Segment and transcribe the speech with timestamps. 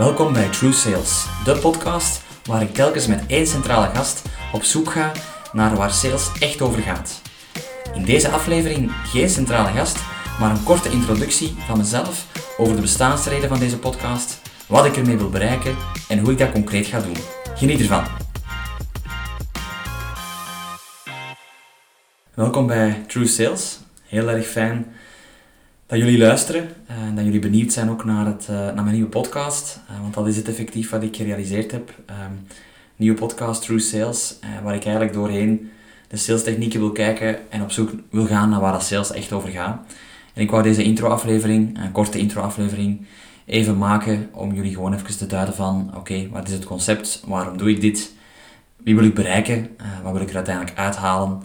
[0.00, 4.90] Welkom bij True Sales, de podcast waar ik telkens met één centrale gast op zoek
[4.90, 5.12] ga
[5.52, 7.22] naar waar sales echt over gaat.
[7.94, 9.98] In deze aflevering geen centrale gast,
[10.38, 12.26] maar een korte introductie van mezelf
[12.58, 15.76] over de bestaansreden van deze podcast, wat ik ermee wil bereiken
[16.08, 17.16] en hoe ik dat concreet ga doen.
[17.54, 18.04] Geniet ervan!
[22.34, 23.78] Welkom bij True Sales.
[24.06, 24.94] Heel erg fijn
[25.90, 29.08] dat jullie luisteren en dat jullie benieuwd zijn ook naar, het, uh, naar mijn nieuwe
[29.08, 29.80] podcast.
[29.90, 31.94] Uh, want dat is het effectief wat ik gerealiseerd heb.
[32.10, 32.46] Um,
[32.96, 35.70] nieuwe podcast True Sales, waar ik eigenlijk doorheen
[36.08, 39.48] de salestechnieken wil kijken en op zoek wil gaan naar waar dat sales echt over
[39.48, 39.80] gaat.
[40.34, 43.06] En ik wou deze intro-aflevering, een korte intro-aflevering,
[43.44, 47.56] even maken om jullie gewoon even te duiden van oké, wat is het concept, waarom
[47.56, 48.12] doe ik dit,
[48.76, 51.42] wie wil ik bereiken, wat wil ik er uiteindelijk uithalen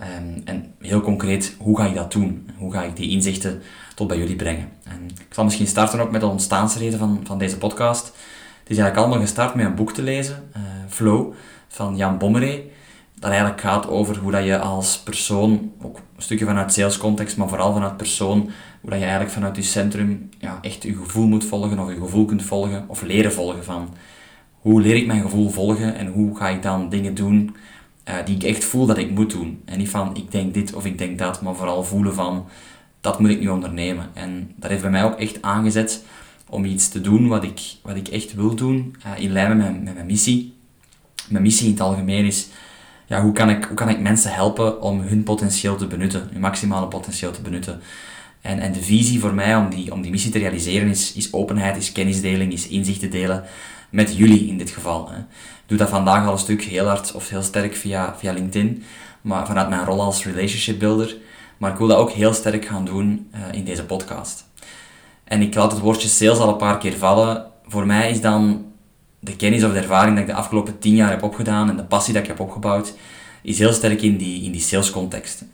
[0.00, 2.50] Um, en heel concreet, hoe ga ik dat doen?
[2.56, 3.62] Hoe ga ik die inzichten
[3.94, 4.68] tot bij jullie brengen?
[4.84, 8.06] En ik zal misschien starten ook met de ontstaansreden van, van deze podcast.
[8.60, 11.32] Het is eigenlijk allemaal gestart met een boek te lezen, uh, Flow,
[11.68, 12.62] van Jan Bommeré.
[13.18, 17.36] Dat eigenlijk gaat over hoe dat je als persoon, ook een stukje vanuit sales context,
[17.36, 18.38] maar vooral vanuit persoon,
[18.80, 21.96] hoe dat je eigenlijk vanuit je centrum ja, echt je gevoel moet volgen, of je
[21.96, 23.94] gevoel kunt volgen, of leren volgen van
[24.60, 27.56] hoe leer ik mijn gevoel volgen en hoe ga ik dan dingen doen
[28.08, 29.62] uh, die ik echt voel dat ik moet doen.
[29.64, 32.48] En niet van ik denk dit of ik denk dat, maar vooral voelen van
[33.00, 34.10] dat moet ik nu ondernemen.
[34.12, 36.04] En dat heeft bij mij ook echt aangezet
[36.48, 39.58] om iets te doen wat ik, wat ik echt wil doen, uh, in lijn met
[39.58, 40.54] mijn, met mijn missie.
[41.28, 42.48] Mijn missie in het algemeen is,
[43.06, 46.40] ja, hoe, kan ik, hoe kan ik mensen helpen om hun potentieel te benutten, hun
[46.40, 47.80] maximale potentieel te benutten.
[48.40, 51.32] En, en de visie voor mij om die, om die missie te realiseren is, is
[51.32, 53.44] openheid, is kennisdeling, is inzichten delen
[53.90, 55.10] met jullie in dit geval.
[55.10, 55.18] Hè.
[55.18, 58.82] Ik doe dat vandaag al een stuk heel hard of heel sterk via, via LinkedIn,
[59.20, 61.16] maar vanuit mijn rol als relationship builder.
[61.58, 64.44] Maar ik wil dat ook heel sterk gaan doen uh, in deze podcast.
[65.24, 67.46] En ik laat het woordje sales al een paar keer vallen.
[67.66, 68.64] Voor mij is dan
[69.18, 71.84] de kennis of de ervaring dat ik de afgelopen tien jaar heb opgedaan en de
[71.84, 72.94] passie dat ik heb opgebouwd,
[73.42, 75.44] is heel sterk in die, in die sales context.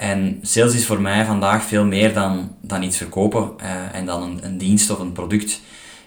[0.00, 4.22] En sales is voor mij vandaag veel meer dan, dan iets verkopen uh, en dan
[4.22, 5.60] een, een dienst of een product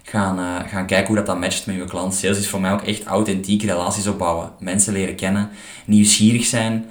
[0.03, 2.13] gaan, uh, gaan kijken hoe dat, dat matcht met je klant.
[2.13, 4.51] Sales is voor mij ook echt authentiek relaties opbouwen.
[4.59, 5.49] Mensen leren kennen,
[5.85, 6.85] nieuwsgierig zijn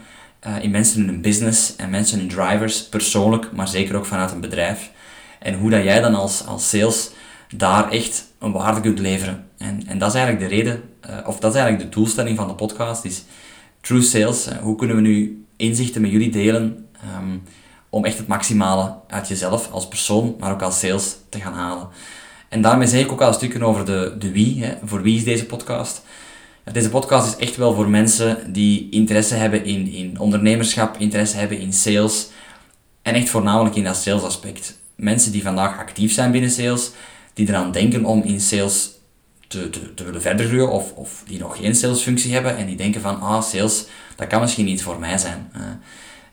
[0.47, 4.41] uh, in mensen hun business en mensen in drivers, persoonlijk, maar zeker ook vanuit een
[4.41, 4.91] bedrijf.
[5.39, 7.11] En hoe dat jij dan als, als sales
[7.55, 9.45] daar echt een waarde kunt leveren.
[9.59, 10.83] En, en dat is eigenlijk de reden,
[11.27, 13.25] of dat is eigenlijk de doelstelling van de podcast, is
[13.81, 14.49] True Sales.
[14.61, 16.87] hoe kunnen we nu inzichten met jullie delen
[17.19, 17.43] um,
[17.91, 21.89] om echt het maximale uit jezelf als persoon, maar ook als sales te gaan halen.
[22.49, 24.65] En daarmee zeg ik ook al een stukje over de, de wie.
[24.65, 24.75] Hè.
[24.85, 26.03] Voor wie is deze podcast?
[26.73, 31.59] Deze podcast is echt wel voor mensen die interesse hebben in, in ondernemerschap, interesse hebben
[31.59, 32.29] in sales.
[33.03, 34.79] En echt voornamelijk in dat sales aspect.
[34.95, 36.91] Mensen die vandaag actief zijn binnen sales,
[37.35, 38.91] die eraan denken om in sales
[39.49, 43.01] te, te, willen verder groeien, of, of die nog geen salesfunctie hebben en die denken
[43.01, 43.87] van, ah, sales,
[44.17, 45.51] dat kan misschien niet voor mij zijn.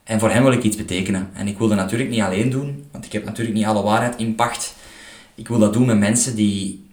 [0.10, 1.30] En voor hen wil ik iets betekenen.
[1.34, 4.16] En ik wil dat natuurlijk niet alleen doen, want ik heb natuurlijk niet alle waarheid
[4.16, 4.76] in pacht.
[5.36, 6.86] Ik wil dat doen met mensen die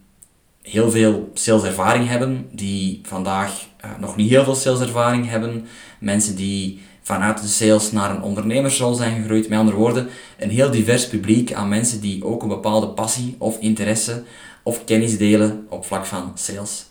[0.63, 5.67] heel veel saleservaring hebben, die vandaag uh, nog niet heel veel saleservaring hebben,
[5.99, 9.49] mensen die vanuit de sales naar een ondernemersrol zijn gegroeid.
[9.49, 13.59] Met andere woorden, een heel divers publiek aan mensen die ook een bepaalde passie of
[13.59, 14.23] interesse
[14.63, 16.87] of kennis delen op vlak van sales.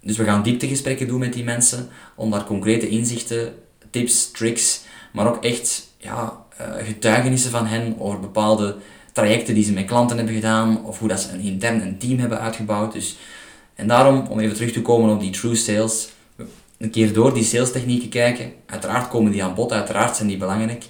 [0.00, 3.54] Dus we gaan dieptegesprekken doen met die mensen om daar concrete inzichten,
[3.90, 8.76] tips, tricks, maar ook echt ja, uh, getuigenissen van hen over bepaalde
[9.12, 12.18] trajecten die ze met klanten hebben gedaan, of hoe dat ze een intern een team
[12.18, 12.92] hebben uitgebouwd.
[12.92, 13.16] Dus,
[13.74, 16.08] en daarom, om even terug te komen op die true sales,
[16.78, 18.52] een keer door die sales technieken kijken.
[18.66, 20.84] Uiteraard komen die aan bod, uiteraard zijn die belangrijk.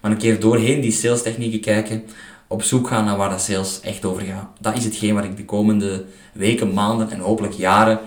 [0.00, 2.04] Maar een keer doorheen die sales technieken kijken,
[2.46, 4.48] op zoek gaan naar waar dat sales echt over gaat.
[4.60, 8.00] Dat is hetgeen wat ik de komende weken, maanden en hopelijk jaren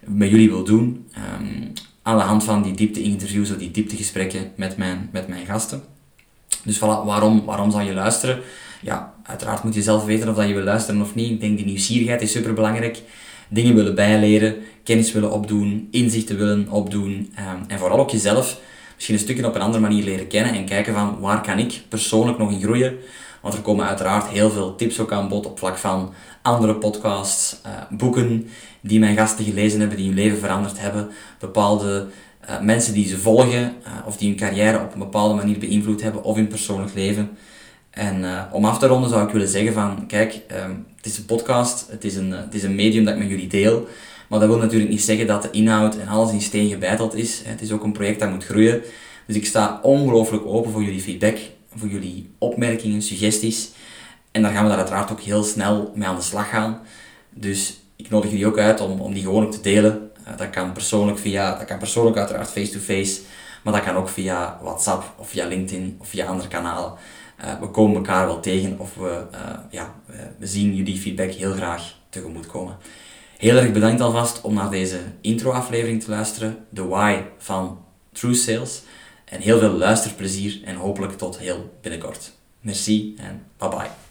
[0.00, 1.10] met jullie wil doen.
[1.40, 1.72] Um,
[2.08, 5.82] aan de hand van die diepte-interviews of die dieptegesprekken met mijn, met mijn gasten.
[6.64, 8.40] Dus voilà, waarom, waarom zou je luisteren?
[8.82, 11.30] Ja, uiteraard moet je zelf weten of dat je wil luisteren of niet.
[11.30, 13.02] Ik denk die nieuwsgierigheid is super belangrijk.
[13.48, 17.10] Dingen willen bijleren, kennis willen opdoen, inzichten willen opdoen.
[17.10, 18.60] Um, en vooral ook jezelf
[18.94, 21.80] misschien een stukje op een andere manier leren kennen en kijken van waar kan ik
[21.88, 22.96] persoonlijk nog in groeien.
[23.42, 26.12] Want er komen uiteraard heel veel tips ook aan bod op vlak van
[26.42, 28.48] andere podcasts, uh, boeken
[28.80, 31.08] die mijn gasten gelezen hebben, die hun leven veranderd hebben,
[31.38, 32.06] bepaalde
[32.48, 36.02] uh, mensen die ze volgen uh, of die hun carrière op een bepaalde manier beïnvloed
[36.02, 37.30] hebben of hun persoonlijk leven.
[37.90, 41.24] En om af te ronden zou ik willen zeggen van, kijk, um, het is een
[41.24, 43.86] podcast, het is een, het is een medium dat ik met jullie deel,
[44.28, 47.42] maar dat wil natuurlijk niet zeggen dat de inhoud en alles in steen gebeiteld is.
[47.44, 48.82] Het is ook een project dat moet groeien.
[49.26, 51.38] Dus ik sta ongelooflijk open voor jullie feedback,
[51.78, 53.70] voor jullie opmerkingen, suggesties.
[54.30, 56.80] En dan gaan we daar uiteraard ook heel snel mee aan de slag gaan.
[57.30, 60.10] Dus ik nodig jullie ook uit om, om die gewoon ook te delen.
[60.24, 63.20] Eh, dat kan persoonlijk via, dat kan persoonlijk uiteraard face-to-face,
[63.62, 66.92] maar dat kan ook via WhatsApp of via LinkedIn of via andere kanalen.
[67.44, 69.38] Uh, we komen elkaar wel tegen of we, uh,
[69.70, 69.94] ja,
[70.38, 72.76] we zien jullie feedback heel graag tegemoet komen.
[73.36, 77.78] Heel erg bedankt alvast om naar deze intro-aflevering te luisteren, de why van
[78.12, 78.82] True Sales.
[79.30, 82.32] En heel veel luisterplezier en hopelijk tot heel binnenkort.
[82.60, 84.07] Merci en bye bye.